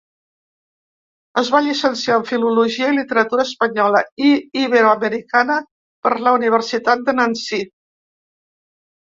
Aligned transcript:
Es 1.41 1.51
va 1.55 1.59
llicenciar 1.65 2.15
en 2.19 2.25
filologia 2.29 2.87
i 2.93 2.95
literatura 2.95 3.45
espanyola 3.49 4.01
i 4.29 4.33
iberoamericana 4.63 5.59
per 6.09 6.15
la 6.25 6.35
Universitat 6.41 7.07
de 7.11 7.17
Nancy. 7.21 7.63